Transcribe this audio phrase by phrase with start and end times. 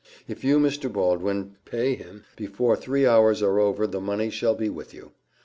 [0.27, 0.91] If you, Mr.
[0.91, 5.11] Baldwin, pay him, before three hours are over the money shall be with you.